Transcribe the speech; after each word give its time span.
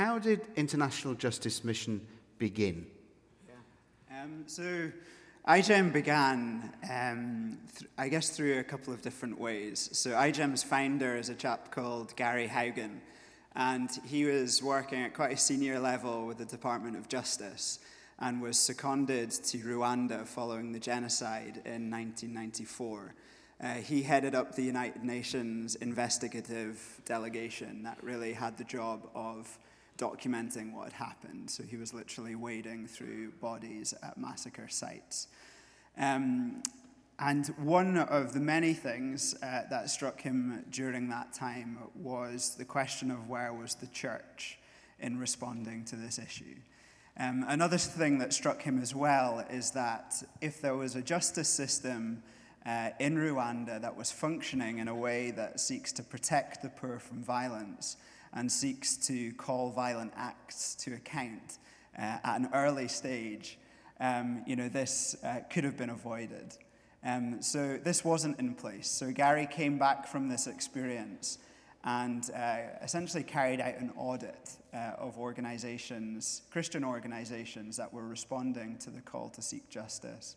how 0.00 0.18
did 0.18 0.40
International 0.56 1.12
Justice 1.12 1.62
Mission 1.62 2.00
begin? 2.38 2.86
Yeah. 3.46 4.22
Um, 4.22 4.44
so 4.46 4.90
IJM 5.46 5.92
began, 5.92 6.72
um, 6.90 7.58
th- 7.76 7.90
I 7.98 8.08
guess, 8.08 8.30
through 8.30 8.60
a 8.60 8.64
couple 8.64 8.94
of 8.94 9.02
different 9.02 9.38
ways. 9.38 9.90
So 9.92 10.12
IJM's 10.12 10.62
founder 10.62 11.16
is 11.16 11.28
a 11.28 11.34
chap 11.34 11.70
called 11.70 12.16
Gary 12.16 12.48
Haugen, 12.48 13.00
and 13.54 13.90
he 14.06 14.24
was 14.24 14.62
working 14.62 15.02
at 15.02 15.12
quite 15.12 15.32
a 15.32 15.36
senior 15.36 15.78
level 15.78 16.26
with 16.26 16.38
the 16.38 16.46
Department 16.46 16.96
of 16.96 17.06
Justice 17.08 17.78
and 18.18 18.40
was 18.40 18.56
seconded 18.56 19.30
to 19.30 19.58
Rwanda 19.58 20.26
following 20.26 20.72
the 20.72 20.80
genocide 20.80 21.60
in 21.66 21.90
1994. 21.90 23.14
Uh, 23.62 23.74
he 23.74 24.00
headed 24.02 24.34
up 24.34 24.54
the 24.54 24.62
United 24.62 25.04
Nations 25.04 25.74
investigative 25.74 27.02
delegation 27.04 27.82
that 27.82 28.02
really 28.02 28.32
had 28.32 28.56
the 28.56 28.64
job 28.64 29.06
of 29.14 29.58
documenting 30.00 30.72
what 30.72 30.84
had 30.84 30.92
happened. 30.94 31.50
So 31.50 31.62
he 31.62 31.76
was 31.76 31.92
literally 31.92 32.34
wading 32.34 32.86
through 32.88 33.32
bodies 33.40 33.94
at 34.02 34.16
massacre 34.16 34.68
sites. 34.68 35.28
Um, 35.98 36.62
and 37.18 37.48
one 37.58 37.98
of 37.98 38.32
the 38.32 38.40
many 38.40 38.72
things 38.72 39.34
uh, 39.42 39.62
that 39.68 39.90
struck 39.90 40.22
him 40.22 40.64
during 40.70 41.10
that 41.10 41.34
time 41.34 41.78
was 41.94 42.54
the 42.56 42.64
question 42.64 43.10
of 43.10 43.28
where 43.28 43.52
was 43.52 43.74
the 43.74 43.88
church 43.88 44.58
in 44.98 45.18
responding 45.18 45.84
to 45.84 45.96
this 45.96 46.18
issue. 46.18 46.56
Um, 47.18 47.44
another 47.46 47.76
thing 47.76 48.18
that 48.18 48.32
struck 48.32 48.62
him 48.62 48.80
as 48.80 48.94
well 48.94 49.44
is 49.50 49.72
that 49.72 50.22
if 50.40 50.62
there 50.62 50.76
was 50.76 50.96
a 50.96 51.02
justice 51.02 51.50
system 51.50 52.22
uh, 52.64 52.90
in 52.98 53.16
Rwanda 53.16 53.80
that 53.82 53.96
was 53.96 54.10
functioning 54.10 54.78
in 54.78 54.88
a 54.88 54.94
way 54.94 55.30
that 55.32 55.60
seeks 55.60 55.92
to 55.92 56.02
protect 56.02 56.62
the 56.62 56.70
poor 56.70 56.98
from 56.98 57.22
violence 57.22 57.96
and 58.32 58.50
seeks 58.50 58.96
to 58.96 59.32
call 59.32 59.70
violent 59.70 60.12
acts 60.16 60.74
to 60.76 60.94
account 60.94 61.58
uh, 61.98 62.18
at 62.22 62.36
an 62.40 62.48
early 62.54 62.88
stage, 62.88 63.58
um, 64.00 64.42
you 64.46 64.56
know, 64.56 64.68
this 64.68 65.16
uh, 65.24 65.40
could 65.50 65.64
have 65.64 65.76
been 65.76 65.90
avoided. 65.90 66.56
Um, 67.04 67.42
so 67.42 67.78
this 67.82 68.04
wasn't 68.04 68.38
in 68.38 68.54
place. 68.54 68.88
So 68.88 69.10
Gary 69.10 69.46
came 69.50 69.78
back 69.78 70.06
from 70.06 70.28
this 70.28 70.46
experience 70.46 71.38
and 71.82 72.30
uh, 72.36 72.58
essentially 72.82 73.22
carried 73.22 73.60
out 73.60 73.78
an 73.78 73.90
audit 73.96 74.56
uh, 74.74 74.92
of 74.98 75.18
organizations, 75.18 76.42
Christian 76.50 76.84
organizations 76.84 77.76
that 77.78 77.92
were 77.92 78.06
responding 78.06 78.76
to 78.78 78.90
the 78.90 79.00
call 79.00 79.30
to 79.30 79.40
seek 79.40 79.70
justice, 79.70 80.36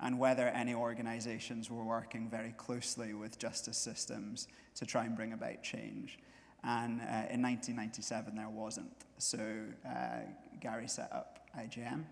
and 0.00 0.18
whether 0.18 0.48
any 0.48 0.72
organizations 0.72 1.68
were 1.68 1.82
working 1.82 2.28
very 2.30 2.54
closely 2.56 3.12
with 3.12 3.38
justice 3.38 3.76
systems 3.76 4.46
to 4.76 4.86
try 4.86 5.04
and 5.04 5.16
bring 5.16 5.32
about 5.32 5.62
change. 5.64 6.18
And 6.66 7.00
uh, 7.00 7.28
in 7.30 7.42
1997, 7.42 8.34
there 8.34 8.48
wasn't. 8.48 8.90
So 9.18 9.38
uh, 9.86 10.20
Gary 10.60 10.88
set 10.88 11.12
up 11.12 11.40
IJM, 11.58 12.04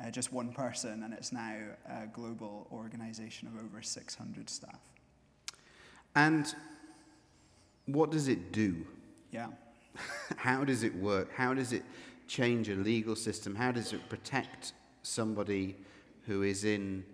uh, 0.00 0.10
just 0.10 0.32
one 0.32 0.52
person, 0.52 1.02
and 1.02 1.12
it's 1.12 1.32
now 1.32 1.56
a 1.88 2.06
global 2.06 2.68
organization 2.72 3.48
of 3.48 3.56
over 3.64 3.82
600 3.82 4.48
staff. 4.48 4.78
And 6.14 6.54
what 7.86 8.10
does 8.10 8.28
it 8.28 8.52
do? 8.52 8.86
Yeah. 9.32 9.48
How 10.36 10.64
does 10.64 10.82
it 10.82 10.94
work? 10.94 11.34
How 11.34 11.52
does 11.52 11.72
it 11.72 11.82
change 12.28 12.68
a 12.68 12.74
legal 12.74 13.16
system? 13.16 13.54
How 13.54 13.72
does 13.72 13.92
it 13.92 14.08
protect 14.08 14.72
somebody 15.02 15.76
who 16.26 16.42
is 16.42 16.64
in 16.64 17.04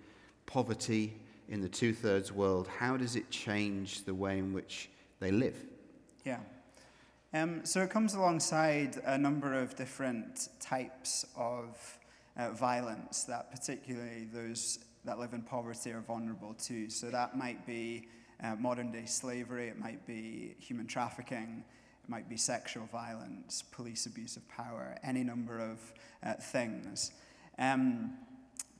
poverty 0.46 1.14
in 1.48 1.60
the 1.60 1.68
two 1.68 1.92
thirds 1.94 2.32
world? 2.32 2.68
How 2.68 2.96
does 2.96 3.16
it 3.16 3.30
change 3.30 4.04
the 4.04 4.14
way 4.14 4.38
in 4.38 4.52
which 4.52 4.90
they 5.20 5.30
live? 5.30 5.56
Yeah. 6.24 6.38
Um, 7.34 7.64
so 7.64 7.80
it 7.80 7.88
comes 7.88 8.12
alongside 8.12 9.00
a 9.06 9.16
number 9.16 9.54
of 9.54 9.74
different 9.74 10.50
types 10.60 11.24
of 11.34 11.98
uh, 12.36 12.50
violence 12.50 13.24
that 13.24 13.50
particularly 13.50 14.28
those 14.30 14.80
that 15.06 15.18
live 15.18 15.32
in 15.32 15.40
poverty 15.40 15.92
are 15.92 16.02
vulnerable 16.02 16.54
to. 16.64 16.90
So 16.90 17.10
that 17.10 17.36
might 17.36 17.66
be 17.66 18.06
uh, 18.44 18.56
modern 18.56 18.92
day 18.92 19.06
slavery, 19.06 19.68
it 19.68 19.78
might 19.78 20.06
be 20.06 20.56
human 20.58 20.86
trafficking, 20.86 21.64
it 22.04 22.10
might 22.10 22.28
be 22.28 22.36
sexual 22.36 22.84
violence, 22.92 23.62
police 23.62 24.04
abuse 24.04 24.36
of 24.36 24.46
power, 24.48 24.96
any 25.02 25.24
number 25.24 25.58
of 25.58 25.80
uh, 26.22 26.34
things. 26.34 27.12
Um, 27.58 28.12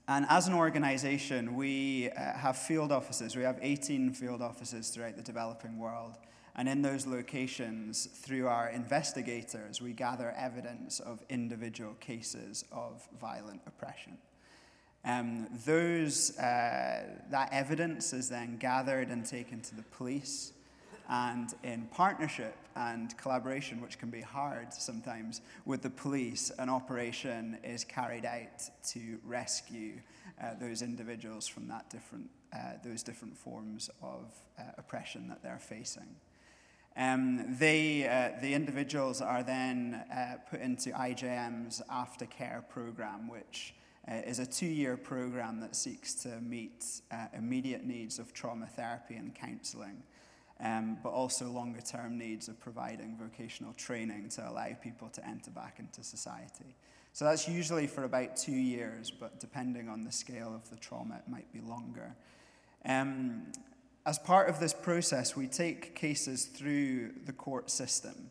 and 0.08 0.26
as 0.28 0.46
an 0.46 0.52
organization, 0.52 1.56
we 1.56 2.10
uh, 2.10 2.34
have 2.34 2.58
field 2.58 2.92
offices. 2.92 3.34
We 3.34 3.44
have 3.44 3.58
18 3.62 4.12
field 4.12 4.42
offices 4.42 4.90
throughout 4.90 5.16
the 5.16 5.22
developing 5.22 5.78
world. 5.78 6.18
And 6.54 6.68
in 6.68 6.82
those 6.82 7.06
locations, 7.06 8.06
through 8.06 8.46
our 8.46 8.68
investigators, 8.68 9.80
we 9.80 9.92
gather 9.92 10.32
evidence 10.36 11.00
of 11.00 11.24
individual 11.30 11.94
cases 11.94 12.64
of 12.70 13.06
violent 13.18 13.62
oppression. 13.66 14.18
Um, 15.04 15.48
those, 15.64 16.38
uh, 16.38 17.04
that 17.30 17.48
evidence 17.52 18.12
is 18.12 18.28
then 18.28 18.58
gathered 18.58 19.08
and 19.08 19.24
taken 19.24 19.60
to 19.62 19.74
the 19.74 19.82
police. 19.82 20.52
And 21.08 21.52
in 21.64 21.88
partnership 21.90 22.54
and 22.76 23.16
collaboration, 23.18 23.80
which 23.80 23.98
can 23.98 24.10
be 24.10 24.20
hard 24.20 24.72
sometimes 24.72 25.40
with 25.64 25.82
the 25.82 25.90
police, 25.90 26.52
an 26.58 26.68
operation 26.68 27.58
is 27.64 27.82
carried 27.82 28.24
out 28.24 28.62
to 28.90 29.18
rescue 29.24 29.94
uh, 30.40 30.54
those 30.60 30.82
individuals 30.82 31.46
from 31.46 31.66
that 31.68 31.90
different, 31.90 32.30
uh, 32.54 32.74
those 32.84 33.02
different 33.02 33.36
forms 33.36 33.90
of 34.02 34.32
uh, 34.58 34.62
oppression 34.78 35.28
that 35.28 35.42
they're 35.42 35.58
facing. 35.58 36.16
Um, 36.96 37.56
they, 37.58 38.06
uh, 38.06 38.40
the 38.40 38.52
individuals 38.52 39.22
are 39.22 39.42
then 39.42 40.04
uh, 40.14 40.36
put 40.50 40.60
into 40.60 40.90
IJM's 40.90 41.80
aftercare 41.90 42.68
program, 42.68 43.28
which 43.28 43.74
uh, 44.10 44.16
is 44.26 44.38
a 44.38 44.46
two 44.46 44.66
year 44.66 44.96
program 44.96 45.60
that 45.60 45.74
seeks 45.74 46.14
to 46.14 46.40
meet 46.40 46.84
uh, 47.10 47.26
immediate 47.36 47.84
needs 47.84 48.18
of 48.18 48.32
trauma 48.34 48.66
therapy 48.66 49.14
and 49.14 49.34
counseling, 49.34 50.02
um, 50.60 50.98
but 51.02 51.10
also 51.10 51.48
longer 51.48 51.80
term 51.80 52.18
needs 52.18 52.48
of 52.48 52.60
providing 52.60 53.16
vocational 53.16 53.72
training 53.74 54.28
to 54.28 54.46
allow 54.46 54.68
people 54.82 55.08
to 55.08 55.26
enter 55.26 55.50
back 55.50 55.76
into 55.78 56.02
society. 56.04 56.76
So 57.14 57.24
that's 57.24 57.46
usually 57.46 57.86
for 57.86 58.04
about 58.04 58.36
two 58.36 58.52
years, 58.52 59.10
but 59.10 59.38
depending 59.38 59.88
on 59.88 60.04
the 60.04 60.12
scale 60.12 60.54
of 60.54 60.68
the 60.70 60.76
trauma, 60.76 61.16
it 61.16 61.30
might 61.30 61.50
be 61.52 61.60
longer. 61.60 62.14
Um, 62.84 63.46
as 64.04 64.18
part 64.18 64.48
of 64.48 64.58
this 64.58 64.74
process, 64.74 65.36
we 65.36 65.46
take 65.46 65.94
cases 65.94 66.46
through 66.46 67.12
the 67.24 67.32
court 67.32 67.70
system. 67.70 68.30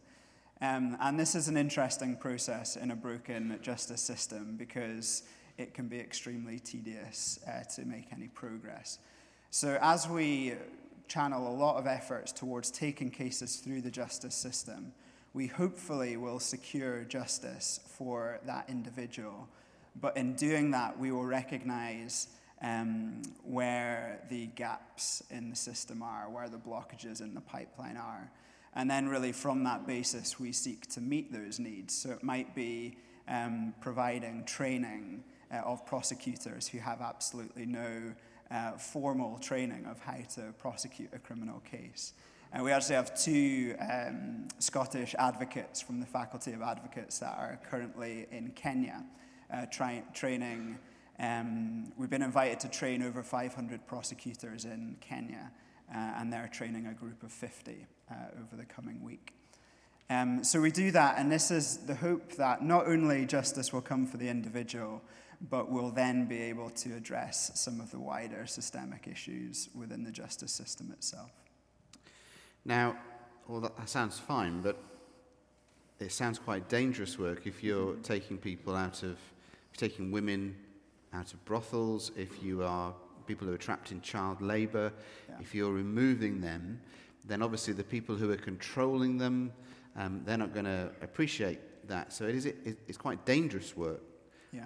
Um, 0.62 0.98
and 1.00 1.20
this 1.20 1.34
is 1.34 1.48
an 1.48 1.58
interesting 1.58 2.16
process 2.16 2.76
in 2.76 2.92
a 2.92 2.96
broken 2.96 3.58
justice 3.62 4.02
system 4.02 4.56
because 4.58 5.24
it 5.58 5.74
can 5.74 5.88
be 5.88 6.00
extremely 6.00 6.60
tedious 6.60 7.40
uh, 7.48 7.64
to 7.76 7.86
make 7.86 8.12
any 8.12 8.28
progress. 8.28 9.00
So, 9.50 9.78
as 9.82 10.08
we 10.08 10.54
channel 11.08 11.48
a 11.48 11.56
lot 11.56 11.78
of 11.78 11.88
efforts 11.88 12.32
towards 12.32 12.70
taking 12.70 13.10
cases 13.10 13.58
through 13.58 13.82
the 13.82 13.92
justice 13.92 14.36
system, 14.36 14.94
we 15.34 15.48
hopefully 15.48 16.16
will 16.18 16.40
secure 16.40 17.04
justice 17.06 17.80
for 17.86 18.40
that 18.46 18.66
individual. 18.70 19.48
But 20.00 20.16
in 20.16 20.36
doing 20.36 20.72
that, 20.72 20.98
we 20.98 21.12
will 21.12 21.26
recognize 21.26 22.28
um, 22.62 23.22
where 23.44 24.22
the 24.30 24.48
gaps 24.48 25.24
in 25.30 25.50
the 25.50 25.56
system 25.56 26.02
are, 26.04 26.30
where 26.30 26.50
the 26.50 26.58
blockages 26.58 27.22
in 27.22 27.34
the 27.34 27.42
pipeline 27.42 27.98
are. 27.98 28.32
And 28.74 28.90
then, 28.90 29.10
really, 29.10 29.32
from 29.32 29.64
that 29.66 29.86
basis, 29.86 30.40
we 30.40 30.52
seek 30.52 30.88
to 30.92 31.02
meet 31.02 31.34
those 31.34 31.60
needs. 31.60 31.94
So, 31.94 32.12
it 32.12 32.24
might 32.24 32.56
be 32.56 32.98
um, 33.28 33.74
providing 33.82 34.46
training 34.46 35.24
uh, 35.52 35.58
of 35.58 35.86
prosecutors 35.86 36.68
who 36.68 36.80
have 36.80 37.02
absolutely 37.02 37.66
no 37.66 38.14
uh, 38.50 38.72
formal 38.74 39.38
training 39.40 39.86
of 39.86 40.00
how 40.00 40.18
to 40.36 40.54
prosecute 40.58 41.10
a 41.14 41.20
criminal 41.20 41.60
case. 41.60 42.14
And 42.54 42.64
we 42.64 42.72
actually 42.72 42.96
have 42.96 43.18
two 43.18 43.76
um, 43.80 44.48
Scottish 44.60 45.16
advocates 45.18 45.82
from 45.82 46.02
the 46.02 46.06
Faculty 46.06 46.52
of 46.52 46.62
Advocates 46.62 47.20
that 47.20 47.38
are 47.38 47.60
currently 47.70 48.28
in 48.32 48.52
Kenya 48.52 49.06
uh, 49.54 49.66
try- 49.72 50.04
training. 50.14 50.78
Um, 51.22 51.94
we've 51.98 52.10
been 52.10 52.24
invited 52.24 52.60
to 52.62 52.68
train 52.68 53.04
over 53.04 53.22
500 53.22 53.86
prosecutors 53.86 54.66
in 54.66 54.98
Kenya, 55.02 55.52
uh, 55.94 55.98
and 56.18 56.34
they're 56.34 56.50
training 56.52 56.88
a 56.88 56.94
group 56.94 57.22
of 57.22 57.32
50 57.32 57.86
uh, 58.10 58.16
over 58.42 58.56
the 58.56 58.66
coming 58.66 59.04
week. 59.04 59.36
Um, 60.10 60.44
so 60.44 60.60
we 60.60 60.72
do 60.72 60.90
that, 60.92 61.20
and 61.20 61.32
this 61.32 61.52
is 61.52 61.86
the 61.86 61.94
hope 61.94 62.34
that 62.34 62.64
not 62.64 62.88
only 62.88 63.28
justice 63.28 63.72
will 63.72 63.82
come 63.82 64.08
for 64.08 64.18
the 64.18 64.30
individual, 64.30 65.04
but 65.50 65.70
we'll 65.70 65.92
then 65.92 66.26
be 66.26 66.42
able 66.42 66.72
to 66.72 66.96
address 66.96 67.52
some 67.54 67.80
of 67.80 67.92
the 67.92 68.00
wider 68.00 68.48
systemic 68.48 69.08
issues 69.08 69.70
within 69.76 70.04
the 70.04 70.12
justice 70.12 70.52
system 70.52 70.92
itself. 70.92 71.30
Now, 72.66 72.98
well, 73.48 73.62
that, 73.62 73.90
sounds 73.90 74.18
fine, 74.18 74.62
but 74.62 74.78
it 76.00 76.12
sounds 76.12 76.40
quite 76.40 76.68
dangerous 76.68 77.20
work 77.20 77.46
if 77.46 77.64
you're 77.64 77.94
taking 77.98 78.40
people 78.40 78.76
out 78.76 79.04
of, 79.04 79.18
taking 79.78 80.12
women 80.12 80.56
out 81.14 81.34
of 81.34 81.44
brothels, 81.46 82.12
if 82.16 82.42
you 82.44 82.64
are 82.64 82.94
people 83.26 83.48
who 83.48 83.54
are 83.54 83.58
trapped 83.58 83.92
in 83.92 84.02
child 84.02 84.42
labour, 84.42 84.92
yeah. 85.30 85.36
if 85.40 85.54
you're 85.54 85.72
removing 85.72 86.42
them, 86.42 86.80
then 87.26 87.42
obviously 87.42 87.74
the 87.74 87.84
people 87.84 88.16
who 88.16 88.32
are 88.32 88.38
controlling 88.38 89.18
them, 89.18 89.52
um, 89.96 90.22
they're 90.26 90.38
not 90.38 90.54
going 90.54 90.66
to 90.66 90.90
appreciate 91.02 91.60
that. 91.88 92.12
So 92.14 92.26
it 92.26 92.36
is, 92.36 92.46
it, 92.46 92.80
it's 92.88 92.98
quite 92.98 93.26
dangerous 93.26 93.76
work. 93.76 94.02
Yeah. 94.52 94.66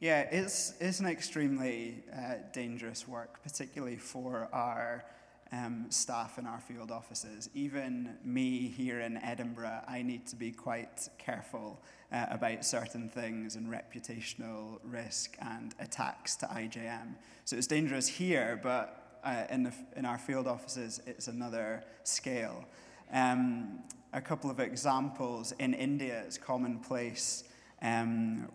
Yeah, 0.00 0.20
it's, 0.20 0.74
it's 0.80 1.00
an 1.00 1.06
extremely 1.06 2.04
uh, 2.12 2.34
dangerous 2.52 3.08
work, 3.08 3.42
particularly 3.42 3.96
for 3.96 4.48
our 4.52 5.04
um, 5.52 5.86
staff 5.88 6.38
in 6.38 6.46
our 6.46 6.60
field 6.60 6.90
offices. 6.90 7.50
Even 7.54 8.16
me 8.24 8.68
here 8.68 9.00
in 9.00 9.16
Edinburgh, 9.18 9.82
I 9.86 10.02
need 10.02 10.26
to 10.28 10.36
be 10.36 10.50
quite 10.50 11.08
careful 11.18 11.80
uh, 12.12 12.26
about 12.30 12.64
certain 12.64 13.08
things 13.08 13.56
and 13.56 13.68
reputational 13.68 14.78
risk 14.84 15.36
and 15.40 15.74
attacks 15.78 16.36
to 16.36 16.46
IJM. 16.46 17.14
So 17.44 17.56
it's 17.56 17.66
dangerous 17.66 18.06
here, 18.08 18.58
but 18.62 19.20
uh, 19.24 19.44
in, 19.50 19.62
the, 19.64 19.72
in 19.96 20.04
our 20.04 20.18
field 20.18 20.46
offices, 20.46 21.00
it's 21.06 21.28
another 21.28 21.84
scale. 22.04 22.64
Um, 23.12 23.80
a 24.12 24.20
couple 24.20 24.50
of 24.50 24.60
examples 24.60 25.52
in 25.58 25.74
India, 25.74 26.22
it's 26.26 26.38
commonplace. 26.38 27.44
Um, 27.82 28.48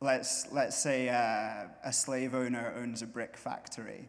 let's, 0.00 0.50
let's 0.52 0.76
say 0.76 1.08
uh, 1.08 1.68
a 1.84 1.92
slave 1.92 2.34
owner 2.34 2.74
owns 2.76 3.02
a 3.02 3.06
brick 3.06 3.36
factory. 3.36 4.08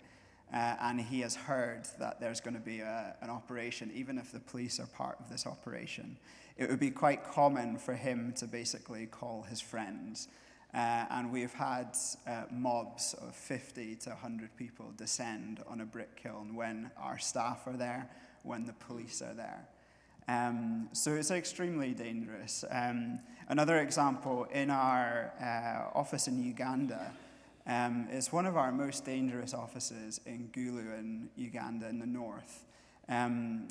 Uh, 0.54 0.76
and 0.82 1.00
he 1.00 1.22
has 1.22 1.36
heard 1.36 1.88
that 1.98 2.20
there's 2.20 2.42
going 2.42 2.54
to 2.54 2.60
be 2.60 2.82
a, 2.82 3.16
an 3.22 3.30
operation, 3.30 3.90
even 3.96 4.18
if 4.18 4.32
the 4.32 4.40
police 4.40 4.80
are 4.80 4.88
part 4.88 5.18
of 5.20 5.30
this 5.30 5.48
operation. 5.48 6.18
It 6.58 6.70
would 6.70 6.80
be 6.80 6.92
quite 6.92 7.24
common 7.24 7.78
for 7.78 7.94
him 7.94 8.34
to 8.38 8.46
basically 8.46 9.06
call 9.06 9.44
his 9.44 9.62
friends. 9.62 10.28
Uh, 10.74 11.06
and 11.10 11.32
we've 11.32 11.54
had 11.54 11.98
uh, 12.28 12.44
mobs 12.52 13.14
of 13.16 13.36
50 13.36 13.96
to 13.96 14.10
100 14.10 14.56
people 14.56 14.94
descend 14.98 15.62
on 15.68 15.82
a 15.82 15.86
brick 15.86 16.16
kiln 16.16 16.56
when 16.56 16.92
our 16.98 17.18
staff 17.18 17.68
are 17.68 17.78
there, 17.78 18.10
when 18.44 18.66
the 18.66 18.74
police 18.74 19.22
are 19.22 19.34
there. 19.34 19.68
Um, 20.28 20.90
so 20.94 21.16
it's 21.16 21.32
extremely 21.32 21.92
dangerous. 21.94 22.64
Um, 22.70 23.20
another 23.50 23.80
example 23.80 24.46
in 24.46 24.70
our 24.70 25.34
uh, 25.42 25.98
office 25.98 26.28
in 26.28 26.42
Uganda, 26.42 27.12
um, 27.68 28.08
it's 28.12 28.32
one 28.32 28.46
of 28.46 28.58
our 28.58 28.72
most 28.72 29.06
dangerous 29.06 29.54
offices 29.54 30.20
in 30.26 30.50
Gulu 30.52 30.98
in 31.00 31.30
Uganda 31.36 31.88
in 31.88 32.00
the 32.00 32.06
north. 32.06 32.66
Um, 33.08 33.68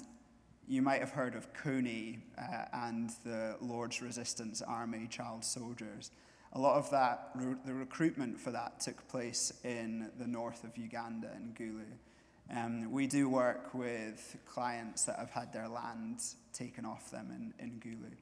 you 0.68 0.82
might 0.82 1.00
have 1.00 1.10
heard 1.10 1.34
of 1.34 1.52
Kony 1.52 2.18
uh, 2.38 2.66
and 2.72 3.10
the 3.24 3.56
Lord's 3.60 4.00
Resistance 4.00 4.62
Army 4.62 5.08
child 5.10 5.44
soldiers. 5.44 6.12
A 6.52 6.60
lot 6.60 6.76
of 6.76 6.90
that, 6.90 7.30
re- 7.34 7.56
the 7.64 7.74
recruitment 7.74 8.38
for 8.38 8.52
that 8.52 8.78
took 8.78 9.06
place 9.08 9.52
in 9.64 10.10
the 10.18 10.26
north 10.26 10.62
of 10.62 10.76
Uganda 10.76 11.30
in 11.34 11.54
Gulu. 11.54 12.56
Um, 12.56 12.90
we 12.92 13.06
do 13.06 13.28
work 13.28 13.74
with 13.74 14.36
clients 14.46 15.04
that 15.04 15.18
have 15.18 15.30
had 15.30 15.52
their 15.52 15.68
land 15.68 16.22
taken 16.52 16.84
off 16.84 17.10
them 17.10 17.54
in, 17.58 17.64
in 17.64 17.80
Gulu. 17.80 18.12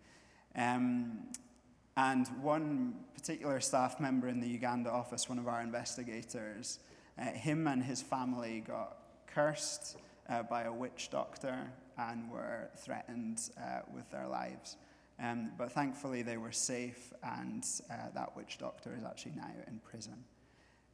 And 1.98 2.28
one 2.40 2.94
particular 3.12 3.58
staff 3.58 3.98
member 3.98 4.28
in 4.28 4.38
the 4.38 4.46
Uganda 4.46 4.88
office, 4.88 5.28
one 5.28 5.36
of 5.36 5.48
our 5.48 5.60
investigators, 5.60 6.78
uh, 7.18 7.24
him 7.24 7.66
and 7.66 7.82
his 7.82 8.00
family 8.00 8.62
got 8.64 8.98
cursed 9.26 9.96
uh, 10.28 10.44
by 10.44 10.62
a 10.62 10.72
witch 10.72 11.08
doctor 11.10 11.72
and 11.98 12.30
were 12.30 12.70
threatened 12.76 13.40
uh, 13.60 13.80
with 13.92 14.08
their 14.12 14.28
lives. 14.28 14.76
Um, 15.20 15.50
but 15.58 15.72
thankfully, 15.72 16.22
they 16.22 16.36
were 16.36 16.52
safe, 16.52 17.12
and 17.24 17.64
uh, 17.90 18.10
that 18.14 18.36
witch 18.36 18.58
doctor 18.60 18.94
is 18.96 19.04
actually 19.04 19.32
now 19.34 19.50
in 19.66 19.80
prison. 19.80 20.22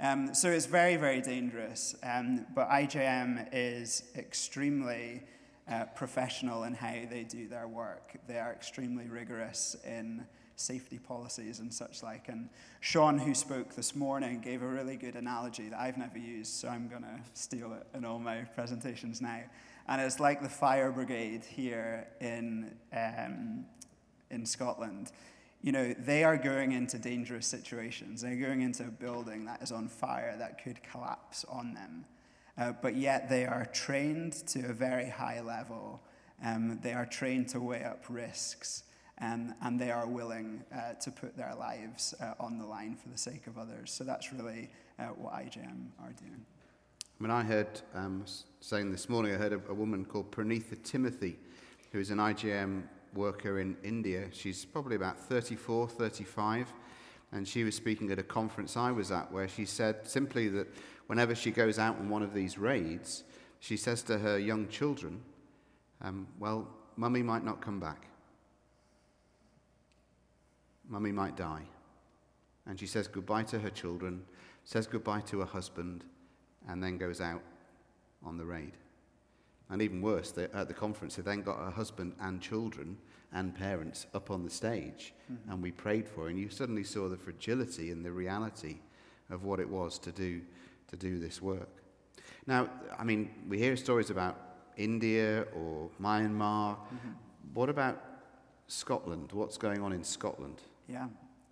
Um, 0.00 0.34
so 0.34 0.48
it's 0.48 0.64
very, 0.64 0.96
very 0.96 1.20
dangerous. 1.20 1.94
Um, 2.02 2.46
but 2.54 2.70
IJM 2.70 3.50
is 3.52 4.04
extremely 4.16 5.24
uh, 5.70 5.84
professional 5.94 6.64
in 6.64 6.72
how 6.72 6.94
they 7.10 7.26
do 7.28 7.46
their 7.46 7.68
work. 7.68 8.16
They 8.26 8.38
are 8.38 8.52
extremely 8.52 9.06
rigorous 9.06 9.76
in 9.84 10.24
safety 10.56 10.98
policies 10.98 11.60
and 11.60 11.72
such 11.72 12.02
like. 12.02 12.28
And 12.28 12.48
Sean, 12.80 13.18
who 13.18 13.34
spoke 13.34 13.74
this 13.74 13.94
morning, 13.94 14.40
gave 14.40 14.62
a 14.62 14.66
really 14.66 14.96
good 14.96 15.16
analogy 15.16 15.68
that 15.68 15.80
I've 15.80 15.98
never 15.98 16.18
used, 16.18 16.52
so 16.52 16.68
I'm 16.68 16.88
going 16.88 17.02
to 17.02 17.20
steal 17.34 17.72
it 17.72 17.86
in 17.96 18.04
all 18.04 18.18
my 18.18 18.42
presentations 18.54 19.20
now. 19.20 19.40
And 19.88 20.00
it's 20.00 20.20
like 20.20 20.42
the 20.42 20.48
fire 20.48 20.90
brigade 20.90 21.44
here 21.44 22.06
in, 22.20 22.74
um, 22.92 23.66
in 24.30 24.46
Scotland. 24.46 25.12
You 25.62 25.72
know, 25.72 25.94
they 25.98 26.24
are 26.24 26.36
going 26.36 26.72
into 26.72 26.98
dangerous 26.98 27.46
situations. 27.46 28.22
They're 28.22 28.36
going 28.36 28.62
into 28.62 28.84
a 28.84 28.90
building 28.90 29.44
that 29.46 29.62
is 29.62 29.72
on 29.72 29.88
fire 29.88 30.36
that 30.38 30.62
could 30.62 30.82
collapse 30.82 31.44
on 31.48 31.74
them. 31.74 32.04
Uh, 32.56 32.72
but 32.80 32.94
yet 32.94 33.28
they 33.28 33.46
are 33.46 33.66
trained 33.66 34.32
to 34.46 34.60
a 34.66 34.72
very 34.72 35.08
high 35.08 35.40
level. 35.40 36.00
Um, 36.44 36.78
they 36.82 36.92
are 36.92 37.06
trained 37.06 37.48
to 37.48 37.60
weigh 37.60 37.82
up 37.82 38.04
risks 38.08 38.84
um, 39.20 39.54
and 39.62 39.80
they 39.80 39.90
are 39.90 40.06
willing 40.06 40.64
uh, 40.74 40.94
to 40.94 41.10
put 41.10 41.36
their 41.36 41.54
lives 41.54 42.14
uh, 42.20 42.34
on 42.40 42.58
the 42.58 42.66
line 42.66 42.96
for 42.96 43.08
the 43.08 43.18
sake 43.18 43.46
of 43.46 43.58
others. 43.58 43.92
So 43.92 44.04
that's 44.04 44.32
really 44.32 44.70
uh, 44.98 45.04
what 45.06 45.34
IJM 45.34 45.88
are 46.02 46.12
doing. 46.12 46.44
When 47.18 47.30
I 47.30 47.42
heard, 47.42 47.80
um, 47.94 48.24
saying 48.60 48.90
this 48.90 49.08
morning, 49.08 49.34
I 49.34 49.36
heard 49.36 49.52
a, 49.52 49.60
a 49.68 49.74
woman 49.74 50.04
called 50.04 50.32
Pranitha 50.32 50.82
Timothy, 50.82 51.38
who 51.92 52.00
is 52.00 52.10
an 52.10 52.18
IJM 52.18 52.82
worker 53.14 53.60
in 53.60 53.76
India. 53.84 54.26
She's 54.32 54.64
probably 54.64 54.96
about 54.96 55.20
34, 55.20 55.88
35, 55.88 56.72
and 57.32 57.46
she 57.46 57.62
was 57.62 57.76
speaking 57.76 58.10
at 58.10 58.18
a 58.18 58.22
conference 58.24 58.76
I 58.76 58.90
was 58.90 59.12
at 59.12 59.30
where 59.30 59.46
she 59.48 59.64
said 59.64 60.06
simply 60.08 60.48
that 60.48 60.66
whenever 61.06 61.34
she 61.34 61.52
goes 61.52 61.78
out 61.78 61.98
on 61.98 62.08
one 62.08 62.22
of 62.22 62.34
these 62.34 62.58
raids, 62.58 63.22
she 63.60 63.76
says 63.76 64.02
to 64.04 64.18
her 64.18 64.38
young 64.38 64.68
children, 64.68 65.22
um, 66.02 66.26
Well, 66.38 66.68
mummy 66.96 67.22
might 67.22 67.44
not 67.44 67.60
come 67.60 67.78
back. 67.78 68.08
Mummy 70.88 71.12
might 71.12 71.36
die. 71.36 71.62
And 72.66 72.78
she 72.78 72.86
says 72.86 73.08
goodbye 73.08 73.42
to 73.44 73.58
her 73.58 73.70
children, 73.70 74.22
says 74.64 74.86
goodbye 74.86 75.20
to 75.22 75.40
her 75.40 75.46
husband, 75.46 76.04
and 76.68 76.82
then 76.82 76.96
goes 76.98 77.20
out 77.20 77.42
on 78.24 78.38
the 78.38 78.44
raid. 78.44 78.72
And 79.70 79.82
even 79.82 80.00
worse, 80.02 80.30
they, 80.30 80.44
at 80.44 80.68
the 80.68 80.74
conference, 80.74 81.16
they 81.16 81.22
then 81.22 81.42
got 81.42 81.58
her 81.58 81.70
husband 81.70 82.14
and 82.20 82.40
children 82.40 82.98
and 83.32 83.54
parents 83.54 84.06
up 84.14 84.30
on 84.30 84.44
the 84.44 84.50
stage, 84.50 85.12
mm-hmm. 85.30 85.50
and 85.50 85.62
we 85.62 85.72
prayed 85.72 86.08
for 86.08 86.22
her. 86.22 86.28
And 86.28 86.38
you 86.38 86.48
suddenly 86.48 86.84
saw 86.84 87.08
the 87.08 87.16
fragility 87.16 87.90
and 87.90 88.04
the 88.04 88.12
reality 88.12 88.76
of 89.30 89.44
what 89.44 89.60
it 89.60 89.68
was 89.68 89.98
to 90.00 90.12
do, 90.12 90.40
to 90.88 90.96
do 90.96 91.18
this 91.18 91.42
work. 91.42 91.68
Now, 92.46 92.68
I 92.98 93.04
mean, 93.04 93.30
we 93.48 93.58
hear 93.58 93.76
stories 93.76 94.10
about 94.10 94.38
India 94.76 95.46
or 95.54 95.90
Myanmar. 96.00 96.76
Mm-hmm. 96.76 97.10
What 97.54 97.68
about 97.68 98.02
Scotland? 98.68 99.32
What's 99.32 99.56
going 99.56 99.82
on 99.82 99.92
in 99.92 100.04
Scotland? 100.04 100.60
Yeah. 100.88 101.08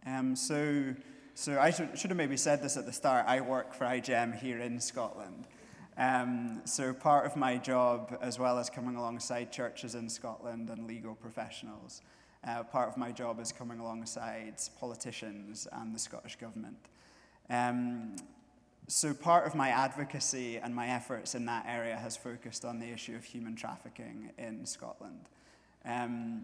Um, 0.07 0.37
so, 0.37 0.95
so 1.35 1.59
I 1.59 1.71
should, 1.71 1.99
should 1.99 2.11
have 2.11 2.17
maybe 2.17 2.37
said 2.37 2.63
this 2.63 2.77
at 2.77 2.87
the 2.87 2.93
start. 2.93 3.25
I 3.27 3.41
work 3.41 3.75
for 3.75 3.85
IJM 3.85 4.39
here 4.39 4.59
in 4.59 4.81
Scotland. 4.81 5.47
Um, 5.97 6.63
so 6.65 6.93
part 6.93 7.27
of 7.27 7.37
my 7.37 7.59
job, 7.59 8.17
as 8.21 8.39
well 8.39 8.59
as 8.59 8.71
coming 8.71 8.97
alongside 8.97 9.53
churches 9.53 9.95
in 9.95 10.09
Scotland 10.09 10.71
and 10.71 10.87
legal 10.87 11.15
professionals, 11.15 12.03
uh, 12.47 12.63
part 12.65 12.89
of 12.89 12.97
my 12.97 13.13
job 13.13 13.41
is 13.41 13.53
coming 13.53 13.79
alongside 13.79 14.55
politicians 14.81 15.69
and 15.73 15.95
the 15.95 15.99
Scottish 15.99 16.37
Government. 16.37 16.89
Um, 17.49 18.17
so 18.89 19.15
part 19.15 19.47
of 19.47 19.55
my 19.55 19.69
advocacy 19.69 20.59
and 20.59 20.75
my 20.75 20.89
efforts 20.89 21.35
in 21.35 21.47
that 21.47 21.67
area 21.69 21.97
has 21.97 22.17
focused 22.17 22.65
on 22.65 22.81
the 22.81 22.89
issue 22.89 23.15
of 23.15 23.25
human 23.25 23.55
trafficking 23.55 24.31
in 24.39 24.67
Scotland. 24.67 25.29
Um, 25.85 26.43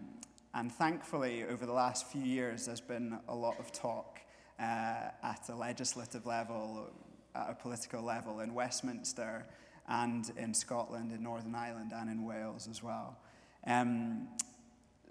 and 0.53 0.71
thankfully, 0.71 1.43
over 1.43 1.65
the 1.65 1.73
last 1.73 2.07
few 2.07 2.23
years, 2.23 2.65
there's 2.65 2.81
been 2.81 3.19
a 3.27 3.35
lot 3.35 3.59
of 3.59 3.71
talk 3.71 4.19
uh, 4.59 5.11
at 5.23 5.47
a 5.49 5.55
legislative 5.55 6.25
level, 6.25 6.89
at 7.35 7.51
a 7.51 7.53
political 7.53 8.01
level 8.01 8.39
in 8.39 8.53
Westminster 8.53 9.45
and 9.87 10.31
in 10.37 10.53
Scotland, 10.53 11.11
in 11.11 11.21
Northern 11.21 11.53
Ireland, 11.53 11.91
and 11.93 12.09
in 12.09 12.25
Wales 12.25 12.67
as 12.69 12.81
well. 12.81 13.17
Um, 13.67 14.27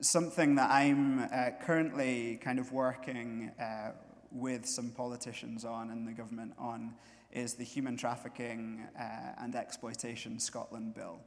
something 0.01 0.57
that 0.57 0.71
I'm 0.71 1.21
uh, 1.21 1.51
currently 1.61 2.39
kind 2.43 2.59
of 2.59 2.73
working 2.73 3.53
uh, 3.61 3.93
with 4.31 4.67
some 4.67 4.91
politicians 4.91 5.65
on 5.65 5.91
and 5.91 6.07
the 6.07 6.13
government 6.13 6.53
on 6.59 6.95
is 7.33 7.55
the 7.55 7.65
Human 7.65 7.97
Trafficking 7.97 8.87
uh, 8.99 9.33
and 9.39 9.55
Exploitation 9.55 10.41
Scotland 10.41 10.95
Bill. 10.95 11.19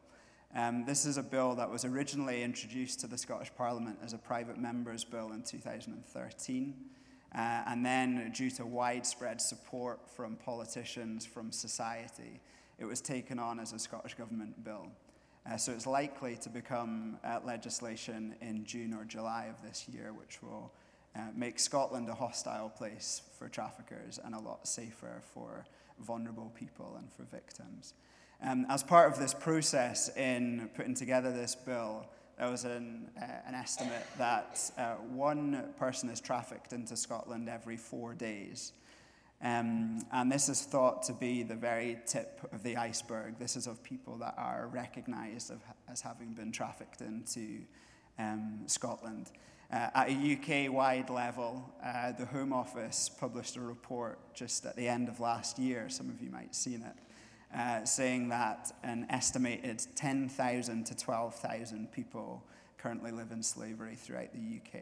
Um, 0.53 0.83
this 0.83 1.05
is 1.05 1.17
a 1.17 1.23
bill 1.23 1.55
that 1.55 1.69
was 1.69 1.85
originally 1.85 2.43
introduced 2.43 2.99
to 3.01 3.07
the 3.07 3.17
Scottish 3.17 3.51
Parliament 3.55 3.99
as 4.03 4.11
a 4.11 4.17
private 4.17 4.57
member's 4.57 5.05
bill 5.05 5.31
in 5.31 5.43
2013. 5.43 6.73
Uh, 7.33 7.37
and 7.37 7.85
then, 7.85 8.33
due 8.35 8.51
to 8.51 8.65
widespread 8.65 9.39
support 9.39 10.01
from 10.09 10.35
politicians, 10.35 11.25
from 11.25 11.53
society, 11.53 12.41
it 12.77 12.83
was 12.83 12.99
taken 12.99 13.39
on 13.39 13.59
as 13.61 13.71
a 13.71 13.79
Scottish 13.79 14.15
Government 14.15 14.61
bill. 14.65 14.87
Uh, 15.49 15.55
so 15.55 15.71
it's 15.71 15.87
likely 15.87 16.35
to 16.35 16.49
become 16.49 17.17
uh, 17.23 17.39
legislation 17.45 18.35
in 18.41 18.65
June 18.65 18.93
or 18.93 19.05
July 19.05 19.45
of 19.45 19.55
this 19.65 19.87
year, 19.87 20.11
which 20.11 20.43
will 20.43 20.73
uh, 21.15 21.19
make 21.33 21.59
Scotland 21.59 22.09
a 22.09 22.13
hostile 22.13 22.69
place 22.69 23.21
for 23.39 23.47
traffickers 23.47 24.19
and 24.23 24.35
a 24.35 24.39
lot 24.39 24.67
safer 24.67 25.21
for 25.33 25.65
vulnerable 25.99 26.51
people 26.55 26.95
and 26.97 27.09
for 27.13 27.23
victims. 27.23 27.93
Um, 28.43 28.65
as 28.69 28.81
part 28.81 29.11
of 29.11 29.19
this 29.19 29.35
process 29.35 30.09
in 30.17 30.69
putting 30.73 30.95
together 30.95 31.31
this 31.31 31.53
bill, 31.53 32.07
there 32.39 32.49
was 32.49 32.63
an, 32.63 33.07
uh, 33.21 33.25
an 33.45 33.53
estimate 33.53 34.07
that 34.17 34.59
uh, 34.79 34.95
one 34.95 35.63
person 35.77 36.09
is 36.09 36.19
trafficked 36.19 36.73
into 36.73 36.97
Scotland 36.97 37.47
every 37.47 37.77
four 37.77 38.15
days. 38.15 38.73
Um, 39.43 40.03
and 40.11 40.31
this 40.31 40.49
is 40.49 40.63
thought 40.63 41.03
to 41.03 41.13
be 41.13 41.43
the 41.43 41.55
very 41.55 41.99
tip 42.07 42.47
of 42.51 42.63
the 42.63 42.77
iceberg. 42.77 43.37
This 43.37 43.55
is 43.55 43.67
of 43.67 43.83
people 43.83 44.17
that 44.17 44.33
are 44.37 44.67
recognised 44.71 45.51
as 45.87 46.01
having 46.01 46.33
been 46.33 46.51
trafficked 46.51 47.01
into 47.01 47.59
um, 48.17 48.61
Scotland. 48.65 49.29
Uh, 49.71 49.89
at 49.93 50.09
a 50.09 50.13
UK 50.13 50.71
wide 50.71 51.11
level, 51.11 51.71
uh, 51.83 52.11
the 52.11 52.25
Home 52.25 52.53
Office 52.53 53.07
published 53.07 53.55
a 53.55 53.61
report 53.61 54.19
just 54.33 54.65
at 54.65 54.75
the 54.75 54.87
end 54.87 55.09
of 55.09 55.19
last 55.19 55.59
year, 55.59 55.89
some 55.89 56.09
of 56.09 56.21
you 56.21 56.31
might 56.31 56.47
have 56.47 56.55
seen 56.55 56.81
it, 56.81 56.95
uh, 57.55 57.83
saying 57.83 58.29
that 58.29 58.71
an 58.83 59.05
estimated 59.09 59.85
10,000 59.95 60.85
to 60.85 60.95
12,000 60.95 61.91
people 61.91 62.43
currently 62.77 63.11
live 63.11 63.31
in 63.31 63.43
slavery 63.43 63.95
throughout 63.95 64.29
the 64.33 64.39
UK. 64.57 64.81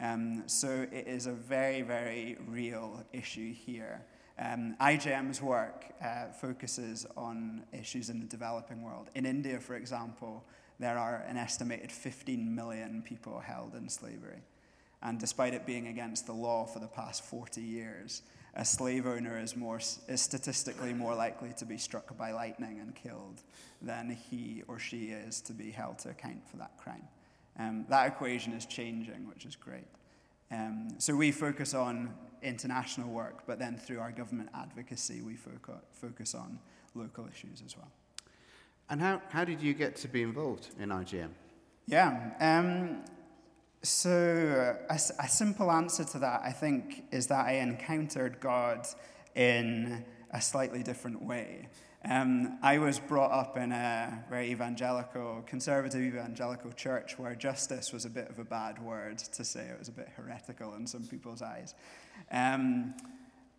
Um, 0.00 0.42
so 0.46 0.86
it 0.92 1.06
is 1.06 1.26
a 1.26 1.32
very, 1.32 1.82
very 1.82 2.36
real 2.46 3.04
issue 3.12 3.52
here. 3.52 4.04
Um, 4.38 4.76
IJM's 4.80 5.40
work 5.40 5.86
uh, 6.04 6.26
focuses 6.26 7.06
on 7.16 7.62
issues 7.72 8.10
in 8.10 8.20
the 8.20 8.26
developing 8.26 8.82
world. 8.82 9.08
In 9.14 9.24
India, 9.24 9.58
for 9.58 9.76
example, 9.76 10.44
there 10.78 10.98
are 10.98 11.24
an 11.26 11.38
estimated 11.38 11.90
15 11.90 12.54
million 12.54 13.02
people 13.02 13.40
held 13.40 13.74
in 13.74 13.88
slavery. 13.88 14.42
And 15.06 15.20
despite 15.20 15.54
it 15.54 15.64
being 15.64 15.86
against 15.86 16.26
the 16.26 16.32
law 16.32 16.66
for 16.66 16.80
the 16.80 16.88
past 16.88 17.24
40 17.24 17.60
years, 17.60 18.22
a 18.54 18.64
slave 18.64 19.06
owner 19.06 19.38
is, 19.38 19.54
more, 19.54 19.78
is 19.78 20.20
statistically 20.20 20.92
more 20.92 21.14
likely 21.14 21.52
to 21.58 21.64
be 21.64 21.78
struck 21.78 22.16
by 22.18 22.32
lightning 22.32 22.80
and 22.80 22.92
killed 22.92 23.40
than 23.80 24.10
he 24.10 24.64
or 24.66 24.80
she 24.80 25.10
is 25.10 25.40
to 25.42 25.52
be 25.52 25.70
held 25.70 25.98
to 26.00 26.08
account 26.08 26.48
for 26.50 26.56
that 26.56 26.76
crime. 26.76 27.06
Um, 27.56 27.86
that 27.88 28.08
equation 28.08 28.52
is 28.52 28.66
changing, 28.66 29.28
which 29.28 29.46
is 29.46 29.54
great. 29.54 29.86
Um, 30.50 30.88
so 30.98 31.14
we 31.14 31.30
focus 31.30 31.72
on 31.72 32.12
international 32.42 33.08
work, 33.08 33.44
but 33.46 33.60
then 33.60 33.76
through 33.76 34.00
our 34.00 34.10
government 34.10 34.48
advocacy, 34.56 35.22
we 35.22 35.34
foc- 35.34 35.82
focus 35.92 36.34
on 36.34 36.58
local 36.96 37.28
issues 37.32 37.62
as 37.64 37.76
well. 37.76 37.92
And 38.90 39.00
how, 39.00 39.22
how 39.28 39.44
did 39.44 39.62
you 39.62 39.72
get 39.72 39.94
to 39.96 40.08
be 40.08 40.22
involved 40.22 40.70
in 40.80 40.88
IJM? 40.88 41.30
Yeah. 41.86 42.32
Um, 42.40 43.04
so, 43.86 44.76
a, 44.90 44.94
a, 44.94 45.28
simple 45.28 45.70
answer 45.70 46.04
to 46.04 46.18
that, 46.18 46.40
I 46.44 46.50
think, 46.50 47.04
is 47.12 47.28
that 47.28 47.46
I 47.46 47.52
encountered 47.52 48.40
God 48.40 48.86
in 49.34 50.04
a 50.32 50.40
slightly 50.40 50.82
different 50.82 51.22
way. 51.22 51.68
Um, 52.08 52.58
I 52.62 52.78
was 52.78 52.98
brought 52.98 53.32
up 53.32 53.56
in 53.56 53.72
a 53.72 54.24
very 54.28 54.50
evangelical, 54.50 55.42
conservative 55.46 56.00
evangelical 56.00 56.72
church 56.72 57.18
where 57.18 57.34
justice 57.34 57.92
was 57.92 58.04
a 58.04 58.10
bit 58.10 58.28
of 58.28 58.38
a 58.38 58.44
bad 58.44 58.80
word 58.82 59.18
to 59.18 59.44
say. 59.44 59.66
It 59.66 59.78
was 59.78 59.88
a 59.88 59.92
bit 59.92 60.08
heretical 60.16 60.74
in 60.74 60.86
some 60.86 61.04
people's 61.04 61.42
eyes. 61.42 61.74
Um, 62.30 62.94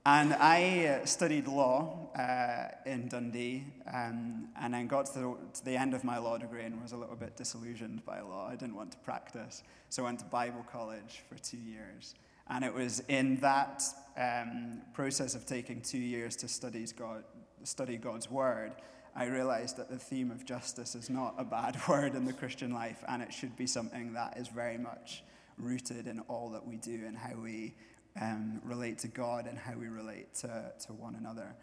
and 0.07 0.33
I 0.35 1.01
uh, 1.01 1.05
studied 1.05 1.49
law 1.49 2.07
uh, 2.17 2.69
in 2.89 3.09
Dundee, 3.09 3.65
um, 3.93 4.47
and 4.57 4.73
then 4.73 4.87
got 4.87 5.07
to 5.07 5.13
the, 5.13 5.37
to 5.55 5.65
the, 5.65 5.75
end 5.75 5.93
of 5.93 6.05
my 6.05 6.17
law 6.17 6.37
degree 6.37 6.63
and 6.63 6.81
was 6.81 6.93
a 6.93 6.97
little 6.97 7.17
bit 7.17 7.35
disillusioned 7.35 8.05
by 8.05 8.21
law. 8.21 8.47
I 8.49 8.55
didn't 8.55 8.75
want 8.75 8.93
to 8.93 8.97
practice, 8.99 9.63
so 9.89 10.03
I 10.03 10.05
went 10.05 10.19
to 10.19 10.25
Bible 10.25 10.65
college 10.71 11.23
for 11.27 11.37
two 11.43 11.57
years. 11.57 12.15
And 12.49 12.63
it 12.63 12.73
was 12.73 13.03
in 13.09 13.35
that 13.41 13.83
um, 14.15 14.81
process 14.93 15.35
of 15.35 15.45
taking 15.45 15.81
two 15.81 15.97
years 15.97 16.37
to 16.37 16.93
God, 16.97 17.25
study 17.65 17.97
God's 17.97 18.31
Word, 18.31 18.71
I 19.13 19.25
realized 19.25 19.75
that 19.75 19.89
the 19.89 19.99
theme 19.99 20.31
of 20.31 20.45
justice 20.45 20.95
is 20.95 21.09
not 21.09 21.35
a 21.37 21.43
bad 21.43 21.77
word 21.89 22.15
in 22.15 22.23
the 22.23 22.31
Christian 22.31 22.71
life, 22.71 23.03
and 23.09 23.21
it 23.21 23.33
should 23.33 23.57
be 23.57 23.67
something 23.67 24.13
that 24.13 24.37
is 24.37 24.47
very 24.47 24.77
much 24.77 25.23
rooted 25.57 26.07
in 26.07 26.21
all 26.29 26.49
that 26.51 26.65
we 26.65 26.77
do 26.77 27.03
and 27.05 27.17
how 27.17 27.35
we 27.35 27.73
um, 28.21 28.61
relate 28.63 28.97
to 28.99 29.07
God 29.07 29.47
and 29.47 29.57
how 29.57 29.73
we 29.73 29.87
relate 29.87 30.33
to, 30.35 30.71
to 30.85 30.93
one 30.93 31.15
another. 31.15 31.55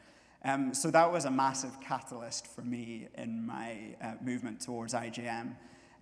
Um, 0.44 0.74
so 0.74 0.90
that 0.90 1.10
was 1.10 1.24
a 1.24 1.30
massive 1.30 1.80
catalyst 1.80 2.46
for 2.46 2.60
me 2.62 3.08
in 3.16 3.46
my 3.46 3.96
uh, 4.02 4.12
movement 4.22 4.60
towards 4.60 4.92
IJM. 4.92 5.56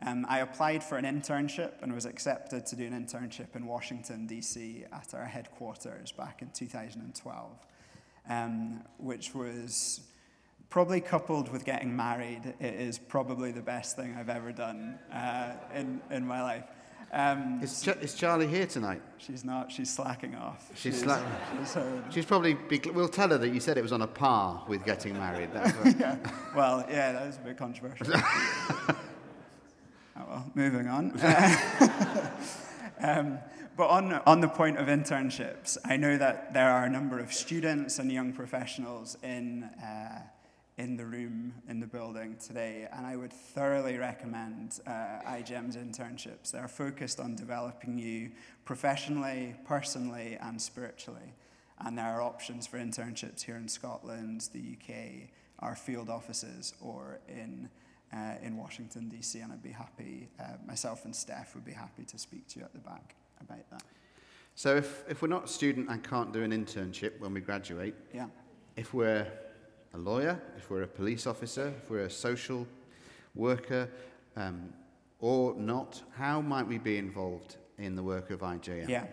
Um, 0.04 0.26
I 0.28 0.40
applied 0.40 0.82
for 0.82 0.99
an 0.99 1.04
internship 1.04 1.75
and 1.80 1.94
was 1.94 2.06
accepted 2.06 2.66
to 2.66 2.76
do 2.76 2.85
an 2.85 2.92
internship 2.92 3.54
in 3.54 3.66
Washington, 3.66 4.26
D.C. 4.26 4.85
at 4.92 5.14
our 5.14 5.25
headquarters 5.25 6.11
back 6.11 6.42
in 6.42 6.50
2012, 6.50 7.50
um, 8.28 8.82
which 8.99 9.32
was 9.32 10.00
probably 10.71 11.00
coupled 11.00 11.52
with 11.52 11.64
getting 11.64 11.94
married. 11.94 12.54
It 12.59 12.75
is 12.75 12.99
probably 12.99 13.52
the 13.52 13.62
best 13.62 13.94
thing 13.94 14.16
I've 14.18 14.28
ever 14.28 14.50
done 14.50 14.99
uh, 15.12 15.52
in, 15.73 16.00
in 16.11 16.26
my 16.26 16.42
life. 16.42 16.64
Um, 17.12 17.61
is, 17.62 17.83
Ch- 17.83 17.88
is, 18.00 18.14
Charlie 18.14 18.47
here 18.47 18.66
tonight? 18.66 19.02
She's 19.19 19.45
not. 19.45 19.71
She's 19.71 19.90
slacking 19.90 20.35
off. 20.35 20.71
She's, 20.71 20.95
she's 20.95 21.02
slacking. 21.02 21.26
She's, 21.61 22.14
she's, 22.14 22.25
probably. 22.25 22.54
Be, 22.54 22.81
we'll 22.90 23.09
tell 23.09 23.28
her 23.28 23.37
that 23.37 23.50
you 23.50 23.61
said 23.61 23.76
it 23.76 23.83
was 23.83 23.92
on 23.92 24.00
a 24.00 24.07
par 24.07 24.64
with 24.66 24.83
getting 24.87 25.19
married. 25.19 25.50
yeah. 25.54 26.16
Well, 26.57 26.87
yeah, 26.88 27.12
that 27.12 27.26
was 27.26 27.37
a 27.37 27.40
bit 27.40 27.59
controversial. 27.59 28.07
oh, 28.14 28.97
well, 30.16 30.50
moving 30.54 30.88
on. 30.88 31.11
um, 33.02 33.38
but 33.76 33.88
on, 33.88 34.14
on 34.26 34.40
the 34.40 34.49
point 34.49 34.78
of 34.78 34.87
internships, 34.87 35.76
I 35.85 35.99
know 35.99 36.16
that 36.16 36.54
there 36.54 36.71
are 36.71 36.85
a 36.85 36.90
number 36.90 37.19
of 37.19 37.35
students 37.35 37.99
and 37.99 38.11
young 38.11 38.33
professionals 38.33 39.19
in. 39.23 39.64
Uh, 39.64 40.23
in 40.79 40.97
the 40.97 41.05
room 41.05 41.52
in 41.69 41.81
the 41.81 41.87
building 41.87 42.37
today, 42.37 42.88
and 42.93 43.07
I 43.07 43.17
would 43.17 43.33
thoroughly 43.33 43.99
recommend 43.99 44.81
uh, 44.87 44.91
IJM's 45.26 45.76
internships. 45.76 46.50
They're 46.50 46.69
focused 46.69 47.21
on 47.21 47.37
developing 47.37 47.99
you 47.99 48.31
professionally, 48.64 49.55
personally, 49.67 50.38
and 50.41 50.61
spiritually. 50.61 51.35
And 51.85 51.99
there 51.99 52.07
are 52.07 52.23
options 52.23 52.67
for 52.67 52.79
internships 52.79 53.43
here 53.43 53.57
in 53.57 53.69
Scotland, 53.69 54.49
the 54.52 54.76
UK, 54.79 55.29
our 55.59 55.75
field 55.75 56.09
offices, 56.09 56.75
or 56.81 57.19
in, 57.29 57.69
uh, 58.12 58.35
in 58.43 58.57
Washington, 58.57 59.09
D.C. 59.09 59.41
And 59.41 59.52
I'd 59.52 59.62
be 59.62 59.71
happy, 59.71 60.29
uh, 60.41 60.55
myself 60.67 61.05
and 61.05 61.14
Steph 61.14 61.55
would 61.55 61.64
be 61.64 61.73
happy 61.73 62.05
to 62.05 62.19
speak 62.19 62.49
to 62.49 62.61
you 62.61 62.64
at 62.64 62.73
the 62.73 62.79
back 62.79 63.14
about 63.41 63.69
that. 63.71 63.83
So, 64.55 64.76
if, 64.76 65.05
if 65.09 65.23
we're 65.23 65.29
not 65.29 65.45
a 65.45 65.49
student 65.49 65.88
and 65.88 66.02
can't 66.05 66.33
do 66.33 66.43
an 66.43 66.52
internship 66.52 67.19
when 67.21 67.35
we 67.35 67.41
graduate, 67.41 67.95
yeah. 68.14 68.26
if 68.76 68.93
we're 68.93 69.26
a 69.95 69.99
lawyer, 69.99 70.41
if 70.57 70.71
we're 70.71 70.83
a 70.83 70.89
police 70.89 71.27
officer, 71.27 71.73
if 71.83 71.91
we're 71.91 72.07
a 72.07 72.11
social 72.11 72.67
worker, 73.35 73.89
um, 74.37 74.73
or 75.21 75.55
not, 75.55 76.03
how 76.17 76.41
might 76.41 76.67
we 76.67 76.79
be 76.79 76.99
involved 76.99 77.57
in 77.79 77.95
the 77.95 78.03
work 78.03 78.31
of 78.31 78.41
IJM? 78.41 78.89
Yeah. 78.89 79.07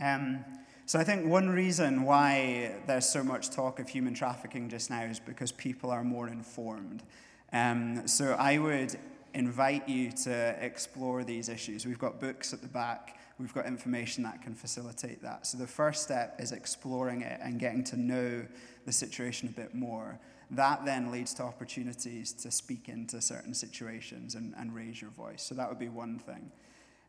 Um, 0.00 0.44
so 0.86 0.98
I 0.98 1.04
think 1.04 1.26
one 1.26 1.48
reason 1.48 2.02
why 2.02 2.80
there's 2.86 3.08
so 3.08 3.22
much 3.22 3.50
talk 3.50 3.78
of 3.78 3.88
human 3.88 4.14
trafficking 4.14 4.68
just 4.68 4.90
now 4.90 5.02
is 5.02 5.20
because 5.20 5.52
people 5.52 5.90
are 5.90 6.02
more 6.02 6.28
informed. 6.28 7.02
Um, 7.52 8.08
so 8.08 8.32
I 8.32 8.58
would 8.58 8.98
invite 9.34 9.88
you 9.88 10.10
to 10.10 10.56
explore 10.60 11.22
these 11.22 11.48
issues. 11.48 11.86
We've 11.86 11.98
got 11.98 12.18
books 12.18 12.52
at 12.52 12.62
the 12.62 12.68
back. 12.68 13.19
We've 13.40 13.54
got 13.54 13.66
information 13.66 14.22
that 14.24 14.42
can 14.42 14.54
facilitate 14.54 15.22
that. 15.22 15.46
So 15.46 15.56
the 15.56 15.66
first 15.66 16.02
step 16.02 16.36
is 16.38 16.52
exploring 16.52 17.22
it 17.22 17.40
and 17.42 17.58
getting 17.58 17.82
to 17.84 17.96
know 17.98 18.44
the 18.84 18.92
situation 18.92 19.48
a 19.48 19.52
bit 19.52 19.74
more. 19.74 20.20
That 20.50 20.84
then 20.84 21.10
leads 21.10 21.32
to 21.34 21.44
opportunities 21.44 22.32
to 22.34 22.50
speak 22.50 22.90
into 22.90 23.20
certain 23.22 23.54
situations 23.54 24.34
and, 24.34 24.52
and 24.58 24.74
raise 24.74 25.00
your 25.00 25.10
voice. 25.10 25.42
So 25.42 25.54
that 25.54 25.68
would 25.70 25.78
be 25.78 25.88
one 25.88 26.18
thing. 26.18 26.50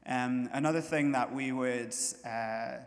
Um, 0.05 0.49
another 0.53 0.79
thing 0.79 1.11
that 1.11 1.33
we 1.33 1.51
would 1.51 1.93
uh, 2.25 2.77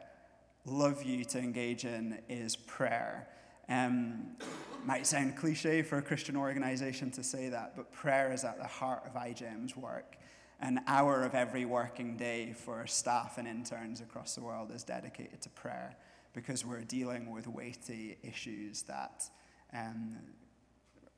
love 0.65 1.03
you 1.03 1.25
to 1.27 1.39
engage 1.39 1.85
in 1.85 2.19
is 2.31 2.57
prayer. 2.57 3.29
Um, 3.69 4.37
might 4.85 5.07
sound 5.07 5.37
cliche 5.37 5.83
for 5.83 5.99
a 5.99 6.03
Christian 6.03 6.37
organization 6.37 7.11
to 7.13 7.23
say 7.23 7.51
that, 7.51 7.77
but 7.77 7.93
prayer 7.93 8.33
is 8.33 8.45
at 8.45 8.59
the 8.59 8.67
heart 8.67 9.03
of 9.07 9.15
IJM's 9.15 9.77
work. 9.77 10.17
An 10.65 10.81
hour 10.87 11.23
of 11.25 11.35
every 11.35 11.67
working 11.67 12.17
day 12.17 12.55
for 12.55 12.87
staff 12.87 13.37
and 13.37 13.47
interns 13.47 14.01
across 14.01 14.35
the 14.35 14.41
world 14.41 14.71
is 14.75 14.83
dedicated 14.83 15.43
to 15.43 15.51
prayer 15.51 15.95
because 16.33 16.65
we're 16.65 16.81
dealing 16.81 17.31
with 17.31 17.47
weighty 17.47 18.17
issues 18.23 18.81
that 18.85 19.29
um, 19.75 20.17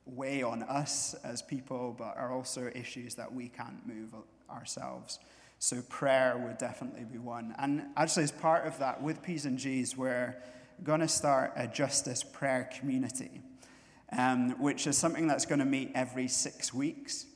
weigh 0.04 0.42
on 0.42 0.64
us 0.64 1.14
as 1.22 1.42
people, 1.42 1.94
but 1.96 2.16
are 2.16 2.32
also 2.32 2.72
issues 2.74 3.14
that 3.14 3.32
we 3.32 3.48
can't 3.48 3.86
move 3.86 4.16
ourselves. 4.50 5.20
So 5.60 5.80
prayer 5.82 6.36
would 6.44 6.58
definitely 6.58 7.04
be 7.04 7.18
one. 7.18 7.54
And 7.56 7.84
actually, 7.96 8.24
as 8.24 8.32
part 8.32 8.66
of 8.66 8.76
that, 8.80 9.00
with 9.00 9.22
P's 9.22 9.46
and 9.46 9.60
G's, 9.60 9.96
we're 9.96 10.34
going 10.82 10.98
to 10.98 11.08
start 11.08 11.52
a 11.54 11.68
justice 11.68 12.24
prayer 12.24 12.68
community, 12.80 13.40
um, 14.10 14.60
which 14.60 14.88
is 14.88 14.98
something 14.98 15.28
that's 15.28 15.46
going 15.46 15.60
to 15.60 15.64
meet 15.64 15.92
every 15.94 16.26
six 16.26 16.74
weeks. 16.74 17.26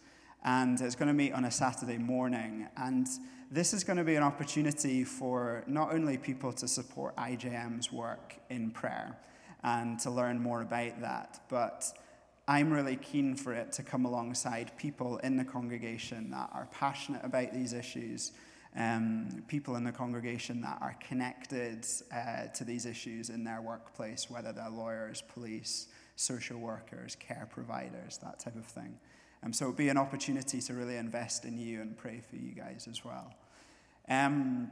And 0.44 0.80
it's 0.80 0.94
going 0.94 1.08
to 1.08 1.14
meet 1.14 1.32
on 1.32 1.44
a 1.44 1.50
Saturday 1.50 1.98
morning. 1.98 2.66
And 2.76 3.06
this 3.50 3.74
is 3.74 3.84
going 3.84 3.98
to 3.98 4.04
be 4.04 4.14
an 4.14 4.22
opportunity 4.22 5.04
for 5.04 5.64
not 5.66 5.92
only 5.92 6.16
people 6.16 6.52
to 6.54 6.68
support 6.68 7.16
IJM's 7.16 7.92
work 7.92 8.36
in 8.48 8.70
prayer 8.70 9.18
and 9.62 9.98
to 10.00 10.10
learn 10.10 10.40
more 10.40 10.62
about 10.62 11.00
that, 11.00 11.40
but 11.48 11.92
I'm 12.48 12.72
really 12.72 12.96
keen 12.96 13.36
for 13.36 13.52
it 13.52 13.70
to 13.72 13.82
come 13.82 14.04
alongside 14.06 14.72
people 14.76 15.18
in 15.18 15.36
the 15.36 15.44
congregation 15.44 16.30
that 16.30 16.50
are 16.52 16.66
passionate 16.72 17.24
about 17.24 17.52
these 17.52 17.72
issues, 17.72 18.32
um, 18.76 19.44
people 19.46 19.76
in 19.76 19.84
the 19.84 19.92
congregation 19.92 20.60
that 20.62 20.78
are 20.80 20.96
connected 21.06 21.86
uh, 22.12 22.46
to 22.54 22.64
these 22.64 22.86
issues 22.86 23.30
in 23.30 23.44
their 23.44 23.60
workplace, 23.60 24.30
whether 24.30 24.52
they're 24.52 24.70
lawyers, 24.70 25.22
police, 25.22 25.88
social 26.16 26.58
workers, 26.58 27.16
care 27.16 27.48
providers, 27.50 28.18
that 28.22 28.38
type 28.38 28.56
of 28.56 28.64
thing. 28.64 28.98
Um, 29.42 29.52
so 29.52 29.64
it 29.64 29.68
would 29.68 29.76
be 29.76 29.88
an 29.88 29.96
opportunity 29.96 30.60
to 30.60 30.74
really 30.74 30.96
invest 30.96 31.44
in 31.44 31.58
you 31.58 31.80
and 31.80 31.96
pray 31.96 32.20
for 32.28 32.36
you 32.36 32.52
guys 32.52 32.86
as 32.90 33.04
well. 33.04 33.34
Um, 34.08 34.70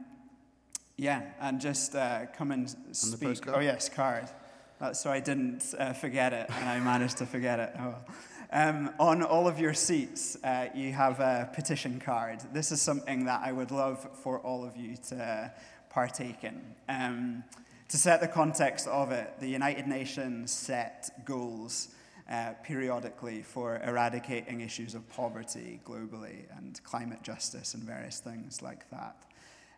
yeah, 0.97 1.21
and 1.39 1.59
just 1.61 1.95
uh, 1.95 2.25
come 2.35 2.51
and 2.51 2.69
speak. 2.91 3.47
Oh, 3.47 3.59
yes, 3.59 3.89
card. 3.89 4.27
So 4.93 5.09
I 5.09 5.19
didn't 5.19 5.73
uh, 5.77 5.93
forget 5.93 6.33
it, 6.33 6.49
and 6.49 6.69
I 6.69 6.79
managed 6.79 7.17
to 7.17 7.25
forget 7.25 7.59
it. 7.59 7.73
Oh. 7.79 7.95
Um, 8.51 8.91
on 8.99 9.21
all 9.21 9.47
of 9.47 9.59
your 9.59 9.73
seats, 9.73 10.35
uh, 10.43 10.67
you 10.73 10.91
have 10.91 11.19
a 11.19 11.49
petition 11.53 11.99
card. 11.99 12.41
This 12.51 12.71
is 12.71 12.81
something 12.81 13.25
that 13.25 13.41
I 13.43 13.51
would 13.51 13.71
love 13.71 14.07
for 14.23 14.39
all 14.39 14.65
of 14.65 14.75
you 14.75 14.95
to 15.09 15.51
partake 15.89 16.43
in. 16.43 16.61
Um, 16.87 17.43
to 17.89 17.97
set 17.97 18.21
the 18.21 18.27
context 18.27 18.87
of 18.87 19.11
it, 19.11 19.33
the 19.39 19.47
United 19.47 19.87
Nations 19.87 20.51
set 20.51 21.09
goals 21.25 21.89
uh, 22.29 22.53
periodically 22.63 23.41
for 23.41 23.81
eradicating 23.83 24.61
issues 24.61 24.93
of 24.93 25.07
poverty 25.09 25.79
globally 25.83 26.45
and 26.57 26.81
climate 26.83 27.23
justice 27.23 27.73
and 27.73 27.83
various 27.83 28.19
things 28.19 28.61
like 28.61 28.89
that. 28.91 29.23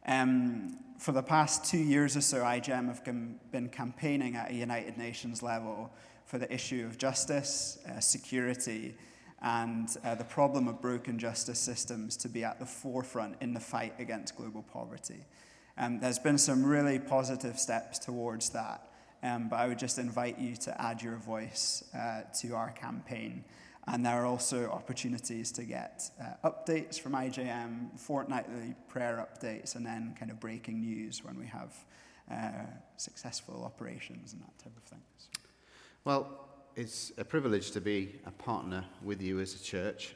Um, 0.05 0.77
for 0.99 1.11
the 1.11 1.23
past 1.23 1.65
two 1.65 1.77
years 1.77 2.17
or 2.17 2.21
so, 2.21 2.41
IJM 2.41 2.87
have 2.87 3.03
been 3.03 3.69
campaigning 3.69 4.35
at 4.35 4.51
a 4.51 4.53
United 4.53 4.97
Nations 4.97 5.41
level 5.41 5.91
for 6.25 6.37
the 6.37 6.51
issue 6.53 6.85
of 6.85 6.97
justice, 6.97 7.77
uh, 7.89 7.99
security, 7.99 8.95
and 9.41 9.95
uh, 10.03 10.15
the 10.15 10.23
problem 10.23 10.67
of 10.67 10.81
broken 10.81 11.17
justice 11.17 11.59
systems 11.59 12.15
to 12.17 12.29
be 12.29 12.43
at 12.43 12.59
the 12.59 12.65
forefront 12.65 13.35
in 13.41 13.53
the 13.53 13.59
fight 13.59 13.93
against 13.99 14.35
global 14.35 14.63
poverty. 14.63 15.25
Um, 15.77 15.99
there's 15.99 16.19
been 16.19 16.37
some 16.37 16.63
really 16.63 16.99
positive 16.99 17.57
steps 17.57 17.97
towards 17.97 18.49
that, 18.49 18.90
um, 19.23 19.49
but 19.49 19.57
I 19.57 19.67
would 19.67 19.79
just 19.79 19.97
invite 19.97 20.39
you 20.39 20.55
to 20.57 20.81
add 20.81 21.01
your 21.01 21.17
voice 21.17 21.83
uh, 21.95 22.21
to 22.39 22.55
our 22.55 22.71
campaign. 22.71 23.43
And 23.87 24.05
there 24.05 24.21
are 24.21 24.25
also 24.25 24.69
opportunities 24.69 25.51
to 25.53 25.63
get 25.63 26.09
uh, 26.21 26.49
updates 26.49 26.99
from 26.99 27.13
IJM, 27.13 27.99
fortnightly 27.99 28.75
prayer 28.87 29.27
updates, 29.27 29.75
and 29.75 29.85
then 29.85 30.15
kind 30.19 30.31
of 30.31 30.39
breaking 30.39 30.81
news 30.81 31.23
when 31.23 31.37
we 31.37 31.47
have 31.47 31.73
uh, 32.31 32.51
successful 32.97 33.63
operations 33.63 34.33
and 34.33 34.41
that 34.41 34.57
type 34.59 34.77
of 34.77 34.83
thing. 34.83 35.01
Well, 36.03 36.47
it's 36.75 37.11
a 37.17 37.25
privilege 37.25 37.71
to 37.71 37.81
be 37.81 38.19
a 38.25 38.31
partner 38.31 38.85
with 39.03 39.21
you 39.21 39.39
as 39.39 39.55
a 39.55 39.59
church, 39.59 40.09